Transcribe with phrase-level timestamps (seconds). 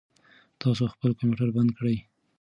[0.61, 1.97] تاسو خپل کمپیوټر بند کړئ.